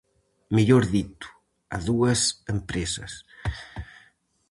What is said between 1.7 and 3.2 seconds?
a dúas empresas.